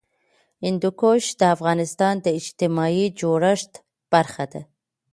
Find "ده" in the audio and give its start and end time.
4.51-4.61